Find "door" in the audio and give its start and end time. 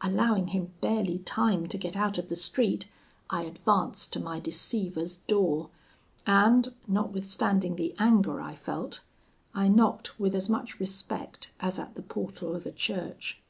5.16-5.70